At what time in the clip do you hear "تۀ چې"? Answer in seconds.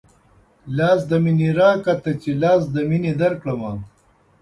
2.03-2.31